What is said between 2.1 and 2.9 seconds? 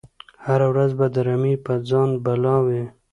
بلا وي